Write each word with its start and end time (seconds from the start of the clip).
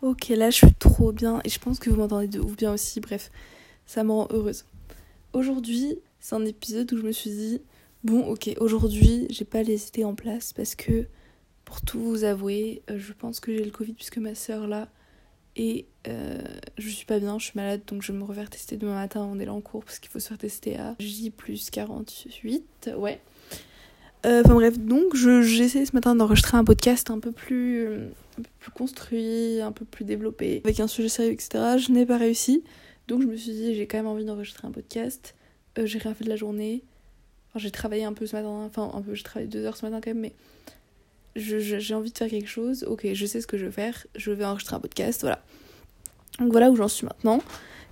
Ok, 0.00 0.28
là 0.28 0.50
je 0.50 0.56
suis 0.56 0.74
trop 0.74 1.10
bien 1.10 1.40
et 1.44 1.48
je 1.48 1.58
pense 1.58 1.80
que 1.80 1.90
vous 1.90 1.96
m'entendez 1.96 2.28
de 2.28 2.38
ouf 2.38 2.56
bien 2.56 2.72
aussi. 2.72 3.00
Bref, 3.00 3.32
ça 3.84 4.04
me 4.04 4.12
rend 4.12 4.28
heureuse. 4.30 4.64
Aujourd'hui, 5.32 5.98
c'est 6.20 6.36
un 6.36 6.44
épisode 6.44 6.92
où 6.92 6.98
je 6.98 7.02
me 7.02 7.10
suis 7.10 7.30
dit 7.30 7.60
bon, 8.04 8.24
ok, 8.26 8.54
aujourd'hui 8.60 9.26
j'ai 9.28 9.44
pas 9.44 9.64
les 9.64 9.88
idées 9.88 10.04
en 10.04 10.14
place 10.14 10.52
parce 10.52 10.76
que 10.76 11.06
pour 11.64 11.80
tout 11.80 11.98
vous 12.00 12.22
avouer, 12.22 12.82
euh, 12.90 12.98
je 12.98 13.12
pense 13.12 13.40
que 13.40 13.52
j'ai 13.52 13.64
le 13.64 13.72
Covid 13.72 13.92
puisque 13.94 14.18
ma 14.18 14.36
soeur 14.36 14.68
là 14.68 14.88
et 15.56 15.86
euh, 16.06 16.38
je 16.76 16.88
suis 16.88 17.04
pas 17.04 17.18
bien, 17.18 17.36
je 17.40 17.46
suis 17.46 17.56
malade 17.56 17.80
donc 17.88 18.02
je 18.02 18.12
vais 18.12 18.18
me 18.18 18.24
refaire 18.24 18.48
tester 18.50 18.76
demain 18.76 18.94
matin 18.94 19.36
est 19.40 19.44
là 19.44 19.52
en 19.52 19.60
cours 19.60 19.84
parce 19.84 19.98
qu'il 19.98 20.10
faut 20.10 20.20
se 20.20 20.28
faire 20.28 20.38
tester 20.38 20.78
à 20.78 20.94
J 21.00 21.30
plus 21.30 21.70
48, 21.70 22.92
ouais. 22.96 23.20
Euh, 24.26 24.42
enfin 24.44 24.54
bref, 24.54 24.78
donc 24.78 25.16
j'ai 25.16 25.64
essayé 25.64 25.84
ce 25.86 25.94
matin 25.94 26.14
d'enregistrer 26.14 26.56
un 26.56 26.64
podcast 26.64 27.10
un 27.10 27.18
peu 27.18 27.32
plus, 27.32 27.88
un 28.38 28.42
peu 28.42 28.50
plus 28.58 28.70
construit, 28.70 29.60
un 29.60 29.72
peu 29.72 29.84
plus 29.84 30.04
développé, 30.04 30.60
avec 30.64 30.80
un 30.80 30.86
sujet 30.86 31.08
sérieux, 31.08 31.32
etc. 31.32 31.76
Je 31.78 31.92
n'ai 31.92 32.06
pas 32.06 32.16
réussi, 32.16 32.62
donc 33.08 33.22
je 33.22 33.26
me 33.26 33.36
suis 33.36 33.52
dit 33.52 33.74
j'ai 33.74 33.86
quand 33.86 33.98
même 33.98 34.06
envie 34.06 34.24
d'enregistrer 34.24 34.66
un 34.66 34.70
podcast. 34.70 35.34
Euh, 35.78 35.86
j'ai 35.86 35.98
rien 35.98 36.14
fait 36.14 36.24
de 36.24 36.28
la 36.28 36.36
journée. 36.36 36.82
J'ai 37.56 37.70
travaillé 37.70 38.04
un 38.04 38.12
peu 38.12 38.26
ce 38.26 38.36
matin, 38.36 38.48
enfin 38.48 38.90
un 38.94 39.02
peu, 39.02 39.14
j'ai 39.14 39.24
travaillé 39.24 39.48
deux 39.48 39.64
heures 39.64 39.76
ce 39.76 39.84
matin 39.84 40.00
quand 40.02 40.10
même, 40.10 40.20
mais 40.20 40.32
j'ai 41.34 41.94
envie 41.94 42.12
de 42.12 42.18
faire 42.18 42.28
quelque 42.28 42.48
chose. 42.48 42.84
Ok, 42.84 43.06
je 43.12 43.26
sais 43.26 43.40
ce 43.40 43.46
que 43.46 43.58
je 43.58 43.66
veux 43.66 43.72
faire, 43.72 44.06
je 44.14 44.30
vais 44.30 44.44
enregistrer 44.44 44.76
un 44.76 44.80
podcast, 44.80 45.22
voilà. 45.22 45.42
Donc 46.38 46.52
voilà 46.52 46.70
où 46.70 46.76
j'en 46.76 46.88
suis 46.88 47.06
maintenant. 47.06 47.42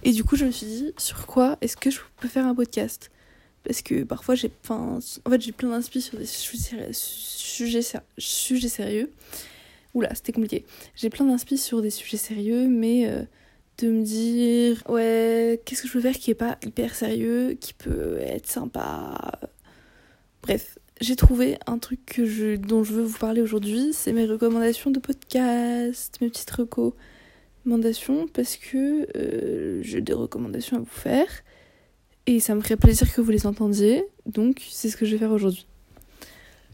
Et 0.05 0.12
du 0.12 0.22
coup, 0.22 0.36
je 0.36 0.44
me 0.44 0.50
suis 0.50 0.66
dit 0.66 0.92
sur 0.98 1.27
quoi 1.27 1.58
est-ce 1.62 1.77
que 1.77 1.91
je 1.91 1.98
peux 2.19 2.28
faire 2.28 2.47
un 2.47 2.55
podcast? 2.55 3.10
Parce 3.64 3.83
que 3.83 4.05
parfois 4.05 4.36
j'ai 4.36 4.52
en 4.69 5.00
fait 5.00 5.41
j'ai 5.41 5.50
plein 5.50 5.70
d'inspi 5.70 6.00
sur 6.00 6.16
des 6.16 6.27
sujets, 6.27 7.83
sujets 8.16 8.69
sérieux 8.69 9.10
oula 9.96 10.14
c'était 10.14 10.32
compliqué. 10.32 10.64
J'ai 10.95 11.10
plein 11.10 11.27
d'inspi 11.27 11.59
sur 11.59 11.82
des 11.82 11.91
sujets 11.91 12.16
sérieux 12.16 12.68
mais 12.68 13.09
euh, 13.09 13.23
de 13.78 13.91
me 13.91 14.02
dire 14.02 14.82
ouais 14.88 15.60
qu'est-ce 15.64 15.82
que 15.82 15.88
je 15.88 15.92
peux 15.92 16.00
faire 16.00 16.16
qui 16.16 16.30
est 16.30 16.34
pas 16.34 16.58
hyper 16.64 16.94
sérieux 16.94 17.56
qui 17.61 17.75
peut 17.75 18.19
être 18.20 18.47
sympa 18.47 19.19
bref 20.42 20.78
j'ai 21.00 21.17
trouvé 21.17 21.58
un 21.67 21.78
truc 21.78 22.20
dont 22.67 22.83
je 22.83 22.92
veux 22.94 23.02
vous 23.02 23.19
parler 23.19 23.42
aujourd'hui. 23.42 23.91
C'est 23.92 24.12
mes 24.12 24.24
recommandations 24.24 24.91
de 24.91 24.98
podcast 24.98 26.17
mes 26.20 26.30
petites 26.30 26.50
recommandations 26.50 28.27
parce 28.28 28.56
que 28.56 29.06
euh, 29.17 29.83
j'ai 29.83 30.00
des 30.00 30.14
recommandations 30.14 30.78
à 30.78 30.80
vous 30.80 30.86
faire. 30.86 31.28
Et 32.27 32.41
ça 32.41 32.55
me 32.55 32.61
ferait 32.61 32.77
plaisir 32.77 33.12
que 33.12 33.20
vous 33.20 33.30
les 33.30 33.47
entendiez, 33.47 34.05
donc 34.24 34.61
c'est 34.69 34.89
ce 34.89 34.97
que 34.97 35.06
je 35.06 35.12
vais 35.12 35.19
faire 35.19 35.30
aujourd'hui. 35.30 35.67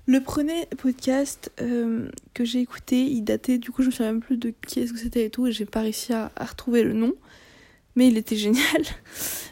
Le 0.06 0.20
premier 0.20 0.66
podcast 0.78 1.52
euh, 1.60 2.08
que 2.34 2.44
j'ai 2.44 2.58
écouté, 2.58 3.04
il 3.04 3.22
datait, 3.22 3.58
du 3.58 3.70
coup 3.70 3.82
je 3.82 3.86
me 3.86 3.92
souviens 3.92 4.12
même 4.12 4.20
plus 4.20 4.36
de 4.36 4.52
qui 4.66 4.86
c'était 4.88 5.26
et 5.26 5.30
tout, 5.30 5.46
et 5.46 5.52
j'ai 5.52 5.64
pas 5.64 5.82
réussi 5.82 6.12
à, 6.12 6.32
retrouver 6.40 6.82
le 6.82 6.92
nom, 6.92 7.14
mais 7.94 8.08
il 8.08 8.16
était 8.16 8.34
génial. 8.36 8.82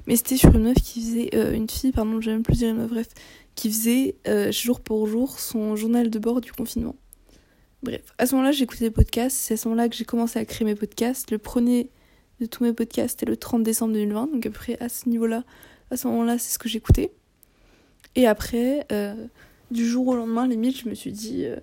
mais 0.08 0.16
c'était 0.16 0.36
sur 0.36 0.52
une 0.52 0.64
meuf 0.64 0.78
qui 0.82 1.00
faisait, 1.00 1.30
euh, 1.34 1.52
une 1.52 1.70
fille, 1.70 1.92
pardon, 1.92 2.20
j'ai 2.20 2.32
même 2.32 2.42
plus 2.42 2.58
dire 2.58 2.70
une 2.70 2.78
meuf, 2.78 2.90
bref, 2.90 3.08
qui 3.54 3.70
faisait 3.70 4.16
euh, 4.26 4.50
jour 4.50 4.80
pour 4.80 5.06
jour 5.06 5.38
son 5.38 5.76
journal 5.76 6.10
de 6.10 6.18
bord 6.18 6.40
du 6.40 6.50
confinement. 6.50 6.96
Bref, 7.84 8.02
à 8.18 8.26
ce 8.26 8.34
moment-là 8.34 8.52
écouté 8.60 8.86
des 8.86 8.90
podcasts, 8.90 9.36
c'est 9.36 9.54
à 9.54 9.56
ce 9.56 9.68
moment-là 9.68 9.88
que 9.88 9.94
j'ai 9.94 10.04
commencé 10.04 10.38
à 10.38 10.44
créer 10.44 10.66
mes 10.66 10.74
podcasts. 10.74 11.30
Le 11.30 11.38
premier 11.38 11.90
de 12.40 12.46
tous 12.46 12.64
mes 12.64 12.72
podcasts 12.72 13.20
c'était 13.20 13.30
le 13.30 13.36
30 13.36 13.62
décembre 13.62 13.92
2020, 13.94 14.32
donc 14.32 14.46
à 14.46 14.50
peu 14.50 14.58
près 14.58 14.76
à 14.80 14.88
ce 14.88 15.08
niveau-là, 15.08 15.44
à 15.92 15.96
ce 15.96 16.08
moment-là, 16.08 16.38
c'est 16.38 16.52
ce 16.52 16.58
que 16.58 16.68
j'écoutais. 16.68 17.12
Et 18.16 18.26
après, 18.26 18.86
du 19.70 19.86
jour 19.86 20.08
au 20.08 20.16
lendemain, 20.16 20.46
limite, 20.46 20.78
je 20.78 20.88
me 20.88 20.94
suis 20.94 21.12
dit, 21.12 21.44
euh, 21.44 21.56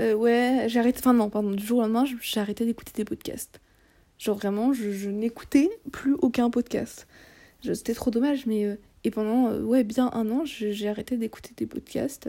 euh, 0.00 0.14
ouais, 0.14 0.66
j'ai 0.68 0.80
arrêté, 0.80 0.98
enfin 1.00 1.12
non, 1.12 1.30
pardon, 1.30 1.50
du 1.50 1.64
jour 1.64 1.78
au 1.78 1.82
lendemain, 1.82 2.04
j'ai 2.04 2.40
arrêté 2.40 2.64
d'écouter 2.64 2.92
des 2.94 3.04
podcasts. 3.04 3.60
Genre 4.18 4.36
vraiment, 4.36 4.72
je, 4.72 5.08
n'écoutais 5.08 5.70
plus 5.92 6.14
aucun 6.14 6.50
podcast. 6.50 7.06
C'était 7.62 7.94
trop 7.94 8.10
dommage, 8.10 8.46
mais... 8.46 8.78
et 9.04 9.10
pendant, 9.10 9.56
ouais, 9.58 9.84
bien 9.84 10.10
un 10.12 10.30
an, 10.30 10.44
j'ai 10.44 10.88
arrêté 10.88 11.16
d'écouter 11.16 11.52
des 11.56 11.66
podcasts. 11.66 12.28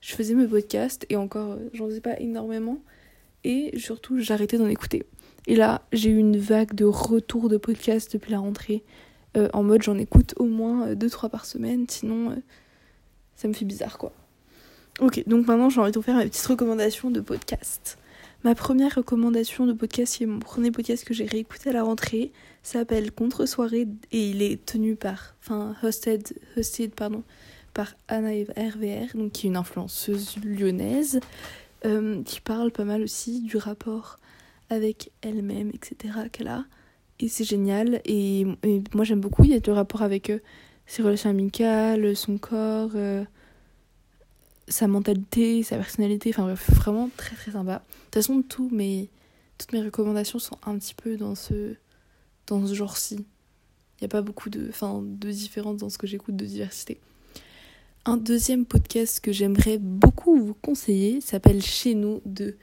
je 0.00 0.14
faisais 0.14 0.34
mes 0.34 0.46
podcasts, 0.46 1.04
et 1.08 1.16
encore, 1.16 1.58
j'en 1.72 1.86
faisais 1.86 2.00
pas 2.00 2.18
énormément. 2.20 2.78
Et 3.44 3.76
surtout, 3.78 4.20
j'arrêtais 4.20 4.56
d'en 4.56 4.68
écouter. 4.68 5.02
Et 5.46 5.56
là, 5.56 5.82
j'ai 5.92 6.10
eu 6.10 6.16
une 6.16 6.38
vague 6.38 6.74
de 6.74 6.84
retour 6.84 7.48
de 7.48 7.56
podcasts 7.56 8.12
depuis 8.12 8.30
la 8.30 8.38
rentrée. 8.38 8.84
Euh, 9.36 9.48
en 9.54 9.62
mode 9.62 9.82
j'en 9.82 9.96
écoute 9.96 10.34
au 10.36 10.44
moins 10.44 10.92
2-3 10.92 11.26
euh, 11.26 11.28
par 11.30 11.46
semaine, 11.46 11.86
sinon 11.88 12.32
euh, 12.32 12.36
ça 13.36 13.48
me 13.48 13.52
fait 13.52 13.64
bizarre 13.64 13.98
quoi. 13.98 14.12
Ok, 15.00 15.22
donc 15.26 15.46
maintenant 15.46 15.70
j'ai 15.70 15.80
envie 15.80 15.90
de 15.90 15.98
vous 15.98 16.02
faire 16.02 16.16
ma 16.16 16.24
petite 16.24 16.46
recommandation 16.46 17.10
de 17.10 17.20
podcast. 17.20 17.98
Ma 18.44 18.54
première 18.54 18.96
recommandation 18.96 19.66
de 19.66 19.72
podcast, 19.72 20.16
c'est 20.18 20.26
mon 20.26 20.40
premier 20.40 20.72
podcast 20.72 21.04
que 21.04 21.14
j'ai 21.14 21.26
réécouté 21.26 21.70
à 21.70 21.72
la 21.72 21.84
rentrée, 21.84 22.32
s'appelle 22.62 23.12
Contre-soirée 23.12 23.86
et 24.10 24.30
il 24.30 24.42
est 24.42 24.64
tenu 24.66 24.96
par, 24.96 25.36
enfin 25.40 25.76
hosted, 25.82 26.34
hosted 26.56 26.92
pardon, 26.94 27.22
par 27.72 27.94
Anna 28.08 28.30
RVR, 28.30 29.14
donc 29.14 29.32
qui 29.32 29.46
est 29.46 29.50
une 29.50 29.56
influenceuse 29.56 30.36
lyonnaise, 30.44 31.20
qui 32.24 32.40
parle 32.40 32.72
pas 32.72 32.84
mal 32.84 33.02
aussi 33.02 33.42
du 33.42 33.56
rapport 33.56 34.18
avec 34.70 35.12
elle-même, 35.22 35.70
etc. 35.70 36.14
qu'elle 36.32 36.48
a 36.48 36.64
et 37.22 37.28
c'est 37.28 37.44
génial. 37.44 38.02
Et, 38.04 38.46
moi 38.94 39.04
j'aime 39.04 39.20
beaucoup, 39.20 39.44
il 39.44 39.50
y 39.50 39.54
a 39.54 39.60
le 39.64 39.72
rapport 39.72 40.02
avec 40.02 40.28
euh, 40.28 40.38
ses 40.92 41.02
relations 41.02 41.30
amicales, 41.30 42.14
son 42.14 42.36
corps, 42.36 42.90
euh, 42.96 43.24
sa 44.68 44.88
mentalité, 44.88 45.62
sa 45.62 45.76
personnalité, 45.76 46.28
enfin 46.28 46.42
bref, 46.42 46.70
vraiment 46.70 47.08
très 47.16 47.34
très 47.34 47.52
sympa. 47.52 47.76
De 47.76 48.04
toute 48.04 48.14
façon, 48.16 48.42
tout 48.42 48.68
mes, 48.70 49.08
toutes 49.56 49.72
mes 49.72 49.80
recommandations 49.80 50.38
sont 50.38 50.58
un 50.66 50.76
petit 50.76 50.92
peu 50.94 51.16
dans 51.16 51.34
ce, 51.34 51.76
dans 52.46 52.66
ce 52.66 52.74
genre-ci. 52.74 53.14
Il 53.14 54.02
n'y 54.02 54.04
a 54.04 54.08
pas 54.08 54.20
beaucoup 54.20 54.50
de, 54.50 54.68
enfin, 54.68 55.02
de 55.02 55.30
différence 55.30 55.78
dans 55.78 55.88
ce 55.88 55.96
que 55.96 56.06
j'écoute 56.06 56.36
de 56.36 56.44
diversité. 56.44 57.00
Un 58.04 58.18
deuxième 58.18 58.66
podcast 58.66 59.20
que 59.20 59.32
j'aimerais 59.32 59.78
beaucoup 59.78 60.38
vous 60.38 60.54
conseiller 60.54 61.22
s'appelle 61.22 61.62
Chez 61.62 61.94
nous 61.94 62.20
de 62.26 62.58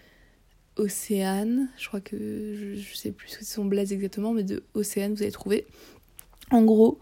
Océane, 0.75 1.67
je 1.79 1.87
crois 1.87 1.99
que 1.99 2.75
je, 2.75 2.95
sais 2.95 3.11
plus 3.11 3.29
ce 3.29 3.39
que 3.39 3.43
c'est 3.43 3.55
son 3.55 3.65
blaze 3.65 3.91
exactement, 3.91 4.33
mais 4.33 4.43
de 4.43 4.61
Océane, 4.75 5.15
vous 5.15 5.23
avez 5.23 5.31
trouvé. 5.31 5.65
En 6.51 6.61
gros, 6.63 6.99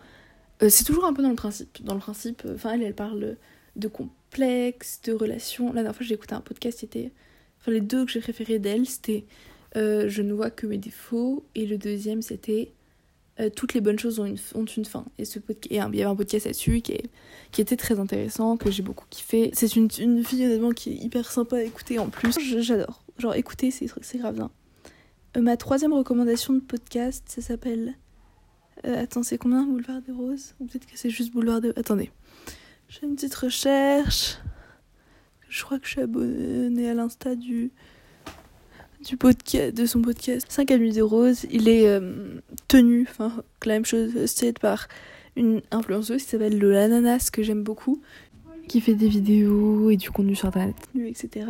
euh, 0.63 0.69
c'est 0.69 0.83
toujours 0.83 1.05
un 1.05 1.13
peu 1.13 1.21
dans 1.21 1.29
le 1.29 1.35
principe. 1.35 1.83
Dans 1.83 1.93
le 1.93 1.99
principe, 1.99 2.43
euh, 2.45 2.55
enfin, 2.55 2.73
elle, 2.73 2.83
elle 2.83 2.95
parle 2.95 3.37
de 3.75 3.87
complexe, 3.87 5.01
de 5.03 5.13
relations. 5.13 5.67
La 5.67 5.75
dernière 5.75 5.95
fois, 5.95 6.05
j'ai 6.05 6.15
écouté 6.15 6.33
un 6.33 6.41
podcast, 6.41 6.79
c'était. 6.79 7.11
Enfin, 7.59 7.71
les 7.71 7.81
deux 7.81 8.05
que 8.05 8.11
j'ai 8.11 8.21
préférés 8.21 8.59
d'elle, 8.59 8.87
c'était 8.87 9.25
euh, 9.75 10.09
Je 10.09 10.21
ne 10.21 10.33
vois 10.33 10.49
que 10.49 10.65
mes 10.67 10.77
défauts, 10.77 11.45
et 11.55 11.65
le 11.65 11.77
deuxième, 11.77 12.21
c'était 12.21 12.71
Toutes 13.55 13.75
les 13.75 13.81
bonnes 13.81 13.99
choses 13.99 14.19
ont 14.19 14.25
une, 14.25 14.39
ont 14.55 14.65
une 14.65 14.85
fin. 14.85 15.05
Et, 15.19 15.25
ce 15.25 15.37
podcast, 15.37 15.67
il 15.69 15.77
y 15.77 15.79
avait 15.79 16.03
un 16.03 16.15
podcast 16.15 16.45
là-dessus 16.47 16.81
qui, 16.81 16.97
qui 17.51 17.61
était 17.61 17.77
très 17.77 17.99
intéressant, 17.99 18.57
que 18.57 18.71
j'ai 18.71 18.81
beaucoup 18.81 19.05
kiffé. 19.11 19.51
C'est 19.53 19.75
une, 19.75 19.89
une 19.99 20.23
fille, 20.23 20.43
honnêtement, 20.45 20.71
qui 20.71 20.91
est 20.91 20.95
hyper 20.95 21.31
sympa 21.31 21.57
à 21.57 21.61
écouter 21.61 21.99
en 21.99 22.07
plus. 22.09 22.33
J'adore. 22.61 23.03
Genre, 23.19 23.35
écoutez, 23.35 23.69
c'est, 23.71 24.17
grave 24.17 24.35
bien. 24.35 24.51
Ma 25.39 25.55
troisième 25.57 25.93
recommandation 25.93 26.53
de 26.53 26.59
podcast, 26.59 27.25
ça 27.27 27.41
s'appelle. 27.41 27.95
Euh, 28.85 29.03
attends, 29.03 29.23
c'est 29.23 29.37
combien 29.37 29.63
Boulevard 29.63 30.01
des 30.01 30.11
Roses 30.11 30.55
Ou 30.59 30.65
peut-être 30.65 30.85
que 30.85 30.97
c'est 30.97 31.09
juste 31.09 31.33
Boulevard 31.33 31.61
des. 31.61 31.69
Attendez. 31.75 32.11
J'ai 32.89 33.05
une 33.05 33.15
petite 33.15 33.35
recherche. 33.35 34.37
Je 35.49 35.63
crois 35.63 35.79
que 35.79 35.85
je 35.85 35.91
suis 35.91 36.01
abonnée 36.01 36.89
à 36.89 36.93
l'insta 36.93 37.35
du. 37.35 37.71
Du 39.05 39.15
podcast, 39.15 39.75
de 39.75 39.85
son 39.85 40.01
podcast 40.01 40.47
5 40.49 40.71
à 40.71 40.77
des 40.77 41.01
roses. 41.01 41.45
Il 41.51 41.69
est 41.69 41.87
euh, 41.87 42.41
tenu, 42.67 43.05
enfin, 43.07 43.31
la 43.63 43.73
même 43.73 43.85
chose, 43.85 44.25
c'est 44.25 44.57
par 44.57 44.87
une 45.35 45.61
influenceuse 45.69 46.23
qui 46.23 46.29
s'appelle 46.29 46.57
le 46.57 46.75
Ananas, 46.75 47.29
que 47.31 47.43
j'aime 47.43 47.61
beaucoup, 47.61 48.01
qui 48.67 48.81
fait 48.81 48.95
des 48.95 49.07
vidéos 49.07 49.91
et 49.91 49.97
du 49.97 50.09
contenu 50.09 50.35
sur 50.35 50.47
internet, 50.47 50.75
etc 51.05 51.45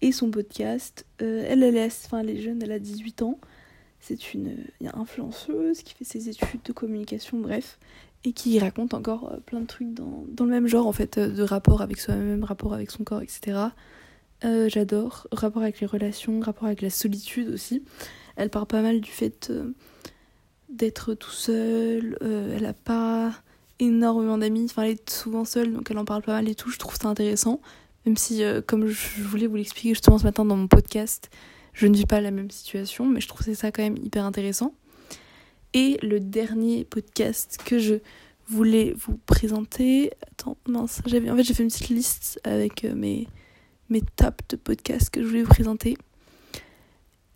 et 0.00 0.12
son 0.12 0.30
podcast. 0.30 1.06
Euh, 1.22 1.44
elle, 1.48 1.62
elle 1.62 1.78
enfin, 1.78 2.20
elle 2.20 2.30
est 2.30 2.40
jeune, 2.40 2.62
elle 2.62 2.72
a 2.72 2.78
18 2.78 3.22
ans. 3.22 3.38
C'est 4.00 4.34
une, 4.34 4.64
influenceuse 4.94 5.82
qui 5.82 5.94
fait 5.94 6.04
ses 6.04 6.28
études 6.28 6.62
de 6.64 6.72
communication, 6.72 7.38
bref, 7.38 7.78
et 8.24 8.32
qui 8.32 8.58
raconte 8.58 8.94
encore 8.94 9.32
euh, 9.32 9.38
plein 9.38 9.60
de 9.60 9.66
trucs 9.66 9.92
dans, 9.92 10.24
dans, 10.28 10.44
le 10.44 10.50
même 10.50 10.66
genre, 10.66 10.86
en 10.86 10.92
fait, 10.92 11.18
euh, 11.18 11.28
de 11.28 11.42
rapport 11.42 11.82
avec 11.82 11.98
soi-même, 11.98 12.44
rapport 12.44 12.74
avec 12.74 12.90
son 12.90 13.04
corps, 13.04 13.22
etc. 13.22 13.58
J'adore. 14.42 15.26
Rapport 15.32 15.62
avec 15.62 15.80
les 15.80 15.86
relations, 15.86 16.38
rapport 16.40 16.66
avec 16.66 16.80
la 16.80 16.90
solitude 16.90 17.48
aussi. 17.48 17.82
Elle 18.36 18.50
parle 18.50 18.66
pas 18.66 18.82
mal 18.82 19.00
du 19.00 19.10
fait 19.10 19.52
d'être 20.68 21.14
tout 21.14 21.32
seul. 21.32 22.16
elle 22.20 22.64
a 22.64 22.72
pas 22.72 23.32
énormément 23.80 24.38
d'amis, 24.38 24.66
enfin 24.66 24.82
elle 24.82 24.92
est 24.92 25.10
souvent 25.10 25.44
seule, 25.44 25.72
donc 25.72 25.90
elle 25.90 25.98
en 25.98 26.04
parle 26.04 26.22
pas 26.22 26.34
mal 26.34 26.48
et 26.48 26.54
tout. 26.54 26.70
Je 26.70 26.78
trouve 26.78 26.94
ça 26.94 27.08
intéressant. 27.08 27.60
Même 28.06 28.16
si, 28.16 28.42
euh, 28.42 28.62
comme 28.64 28.86
je 28.86 29.22
voulais 29.22 29.46
vous 29.46 29.56
l'expliquer 29.56 29.90
justement 29.90 30.18
ce 30.18 30.24
matin 30.24 30.44
dans 30.44 30.56
mon 30.56 30.68
podcast, 30.68 31.30
je 31.78 31.86
ne 31.86 31.94
vis 31.94 32.06
pas 32.06 32.20
la 32.20 32.32
même 32.32 32.50
situation, 32.50 33.06
mais 33.06 33.20
je 33.20 33.28
trouvais 33.28 33.54
ça 33.54 33.70
quand 33.70 33.82
même 33.82 33.96
hyper 33.96 34.24
intéressant. 34.24 34.74
Et 35.74 35.96
le 36.02 36.18
dernier 36.18 36.84
podcast 36.84 37.56
que 37.64 37.78
je 37.78 37.94
voulais 38.48 38.94
vous 38.98 39.16
présenter. 39.26 40.10
Attends, 40.32 40.56
mince, 40.66 41.02
j'avais 41.06 41.30
en 41.30 41.36
fait 41.36 41.44
j'ai 41.44 41.54
fait 41.54 41.62
une 41.62 41.68
petite 41.68 41.90
liste 41.90 42.40
avec 42.42 42.84
euh, 42.84 42.94
mes 42.96 43.28
mes 43.90 44.00
de 44.00 44.56
podcasts 44.56 45.08
que 45.10 45.22
je 45.22 45.28
voulais 45.28 45.42
vous 45.42 45.48
présenter. 45.48 45.96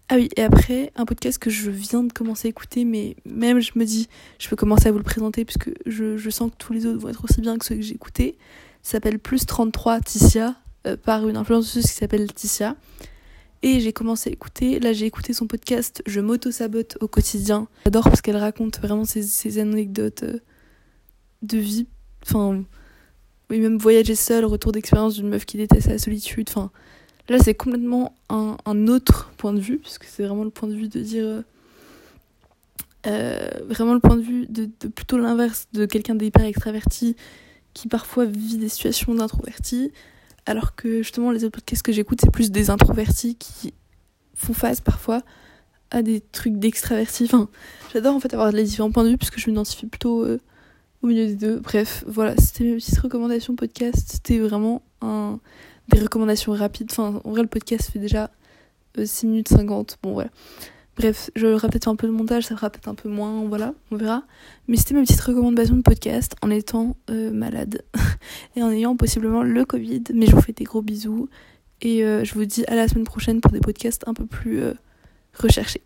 Ah 0.08 0.16
oui, 0.16 0.28
et 0.36 0.42
après, 0.42 0.92
un 0.96 1.06
podcast 1.06 1.38
que 1.38 1.48
je 1.48 1.70
viens 1.70 2.02
de 2.02 2.12
commencer 2.12 2.48
à 2.48 2.50
écouter, 2.50 2.84
mais 2.84 3.14
même 3.24 3.60
je 3.60 3.70
me 3.76 3.84
dis, 3.84 4.08
je 4.40 4.48
peux 4.48 4.56
commencer 4.56 4.88
à 4.88 4.92
vous 4.92 4.98
le 4.98 5.04
présenter 5.04 5.44
puisque 5.44 5.70
je, 5.86 6.16
je 6.16 6.30
sens 6.30 6.50
que 6.50 6.56
tous 6.56 6.72
les 6.72 6.84
autres 6.84 6.98
vont 6.98 7.08
être 7.10 7.24
aussi 7.24 7.40
bien 7.40 7.56
que 7.58 7.64
ceux 7.64 7.76
que 7.76 7.82
j'ai 7.82 7.94
écoutés. 7.94 8.36
s'appelle 8.82 9.20
Plus 9.20 9.46
33 9.46 10.00
Ticia, 10.00 10.56
euh, 10.88 10.96
par 10.96 11.28
une 11.28 11.36
influenceuse 11.36 11.84
qui 11.84 11.92
s'appelle 11.92 12.30
Ticia. 12.32 12.76
Et 13.62 13.80
j'ai 13.80 13.92
commencé 13.92 14.30
à 14.30 14.32
écouter, 14.32 14.80
là 14.80 14.92
j'ai 14.92 15.06
écouté 15.06 15.32
son 15.32 15.46
podcast 15.46 16.02
Je 16.06 16.20
m'auto-sabote 16.20 16.98
au 17.00 17.08
quotidien. 17.08 17.68
J'adore 17.84 18.04
parce 18.04 18.20
qu'elle 18.20 18.36
raconte 18.36 18.80
vraiment 18.80 19.04
ses, 19.04 19.58
anecdotes 19.58 20.24
euh, 20.24 20.38
de 21.42 21.58
vie. 21.58 21.86
Enfin, 22.24 22.64
oui, 23.50 23.60
même 23.60 23.78
voyager 23.78 24.16
seule, 24.16 24.44
retour 24.44 24.72
d'expérience 24.72 25.14
d'une 25.14 25.28
meuf 25.28 25.44
qui 25.44 25.58
déteste 25.58 25.88
la 25.88 25.98
solitude. 25.98 26.48
Enfin, 26.48 26.70
Là, 27.28 27.38
c'est 27.38 27.54
complètement 27.54 28.14
un, 28.28 28.88
autre 28.88 29.30
point 29.36 29.52
de 29.52 29.60
vue, 29.60 29.78
puisque 29.78 30.04
c'est 30.04 30.24
vraiment 30.24 30.44
le 30.44 30.50
point 30.50 30.68
de 30.68 30.74
vue 30.74 30.88
de 30.88 31.00
dire. 31.00 31.24
Euh, 31.24 31.42
euh, 33.06 33.48
vraiment 33.66 33.94
le 33.94 34.00
point 34.00 34.16
de 34.16 34.22
vue 34.22 34.46
de, 34.46 34.68
de 34.80 34.88
plutôt 34.88 35.18
l'inverse 35.18 35.66
de 35.72 35.86
quelqu'un 35.86 36.14
d'hyper 36.14 36.44
extraverti 36.44 37.16
qui 37.74 37.88
parfois 37.88 38.26
vit 38.26 38.58
des 38.58 38.68
situations 38.68 39.12
d'introverti, 39.14 39.90
alors 40.46 40.74
que 40.74 40.98
justement 41.02 41.30
les 41.30 41.44
autres 41.44 41.54
podcasts 41.54 41.82
que 41.82 41.92
j'écoute, 41.92 42.20
c'est 42.20 42.30
plus 42.30 42.50
des 42.50 42.70
introvertis 42.70 43.36
qui 43.36 43.74
font 44.34 44.54
face 44.54 44.80
parfois 44.80 45.22
à 45.90 46.02
des 46.02 46.20
trucs 46.20 46.58
d'extraverti. 46.58 47.24
Enfin, 47.24 47.48
j'adore 47.92 48.16
en 48.16 48.20
fait 48.20 48.32
avoir 48.34 48.50
les 48.50 48.64
différents 48.64 48.90
points 48.90 49.04
de 49.04 49.10
vue, 49.10 49.18
puisque 49.18 49.38
je 49.38 49.48
m'identifie 49.50 49.86
plutôt 49.86 50.24
euh, 50.24 50.40
au 51.02 51.06
milieu 51.06 51.26
des 51.26 51.36
deux. 51.36 51.58
Bref, 51.58 52.04
voilà, 52.06 52.34
c'était 52.38 52.64
mes 52.64 52.74
petites 52.76 52.98
recommandations 52.98 53.54
podcast. 53.54 54.04
C'était 54.08 54.38
vraiment 54.38 54.82
un 55.00 55.38
des 55.88 56.00
recommandations 56.00 56.52
rapides. 56.52 56.88
Enfin, 56.90 57.20
en 57.24 57.30
vrai, 57.30 57.42
le 57.42 57.48
podcast 57.48 57.90
fait 57.90 57.98
déjà 57.98 58.30
6 58.96 59.26
euh, 59.26 59.28
minutes 59.28 59.48
50. 59.48 59.98
Bon, 60.02 60.14
voilà. 60.14 60.30
Bref, 60.96 61.30
je 61.36 61.46
répète 61.46 61.88
un 61.88 61.96
peu 61.96 62.06
de 62.06 62.12
montage, 62.12 62.44
ça 62.44 62.54
peut-être 62.54 62.88
un 62.88 62.94
peu 62.94 63.08
moins, 63.08 63.44
voilà, 63.46 63.74
on 63.90 63.96
verra. 63.96 64.24
Mais 64.68 64.76
c'était 64.76 64.94
ma 64.94 65.02
petite 65.02 65.20
recommandation 65.20 65.76
de 65.76 65.82
podcast 65.82 66.34
en 66.42 66.50
étant 66.50 66.96
euh, 67.10 67.30
malade 67.30 67.82
et 68.56 68.62
en 68.62 68.70
ayant 68.70 68.96
possiblement 68.96 69.42
le 69.42 69.64
Covid. 69.64 70.04
Mais 70.14 70.26
je 70.26 70.34
vous 70.34 70.42
fais 70.42 70.52
des 70.52 70.64
gros 70.64 70.82
bisous 70.82 71.28
et 71.80 72.04
euh, 72.04 72.24
je 72.24 72.34
vous 72.34 72.44
dis 72.44 72.64
à 72.66 72.74
la 72.74 72.88
semaine 72.88 73.04
prochaine 73.04 73.40
pour 73.40 73.52
des 73.52 73.60
podcasts 73.60 74.06
un 74.06 74.14
peu 74.14 74.26
plus 74.26 74.62
recherchés. 75.38 75.82